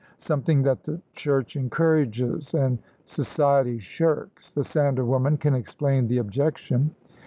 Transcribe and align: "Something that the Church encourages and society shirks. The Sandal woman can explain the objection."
"Something 0.17 0.63
that 0.63 0.81
the 0.85 0.99
Church 1.13 1.55
encourages 1.55 2.55
and 2.55 2.79
society 3.05 3.77
shirks. 3.77 4.49
The 4.49 4.63
Sandal 4.63 5.05
woman 5.05 5.37
can 5.37 5.53
explain 5.53 6.07
the 6.07 6.17
objection." 6.17 6.95